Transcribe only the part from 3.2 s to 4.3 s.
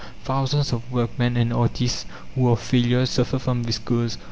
from this cause.